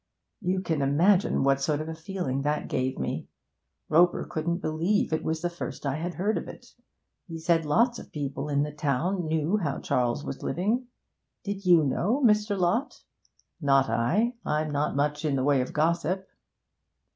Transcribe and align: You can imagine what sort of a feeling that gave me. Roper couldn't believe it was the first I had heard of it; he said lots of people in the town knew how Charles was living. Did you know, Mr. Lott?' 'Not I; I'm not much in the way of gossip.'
You 0.41 0.61
can 0.61 0.81
imagine 0.81 1.43
what 1.43 1.61
sort 1.61 1.79
of 1.79 1.87
a 1.87 1.93
feeling 1.93 2.41
that 2.41 2.67
gave 2.67 2.97
me. 2.97 3.27
Roper 3.87 4.23
couldn't 4.25 4.57
believe 4.57 5.13
it 5.13 5.23
was 5.23 5.41
the 5.43 5.47
first 5.51 5.85
I 5.85 5.97
had 5.97 6.15
heard 6.15 6.39
of 6.39 6.47
it; 6.47 6.73
he 7.27 7.37
said 7.37 7.65
lots 7.67 7.99
of 7.99 8.11
people 8.11 8.49
in 8.49 8.63
the 8.63 8.71
town 8.71 9.27
knew 9.27 9.57
how 9.57 9.77
Charles 9.79 10.25
was 10.25 10.41
living. 10.41 10.87
Did 11.43 11.67
you 11.67 11.83
know, 11.83 12.19
Mr. 12.25 12.57
Lott?' 12.57 13.03
'Not 13.61 13.91
I; 13.91 14.33
I'm 14.43 14.71
not 14.71 14.95
much 14.95 15.23
in 15.23 15.35
the 15.35 15.43
way 15.43 15.61
of 15.61 15.71
gossip.' 15.71 16.27